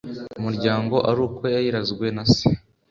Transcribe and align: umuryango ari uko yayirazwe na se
umuryango 0.39 0.95
ari 1.09 1.19
uko 1.27 1.41
yayirazwe 1.55 2.05
na 2.15 2.23
se 2.33 2.47